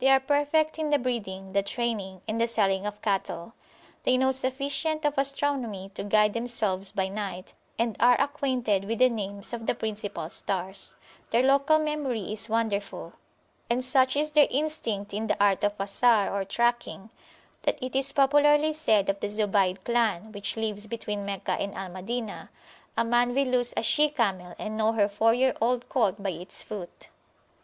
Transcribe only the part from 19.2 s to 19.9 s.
the Zubayd